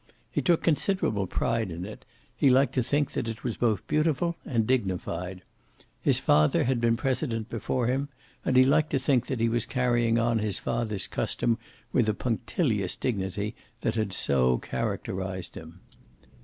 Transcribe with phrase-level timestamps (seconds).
[0.31, 2.05] He took considerable pride in it;
[2.35, 5.43] he liked to think that it was both beautiful and dignified.
[6.01, 8.09] His father had been president before him,
[8.43, 11.59] and he liked to think that he was carrying on his father's custom
[11.93, 15.81] with the punctilious dignity that had so characterized him.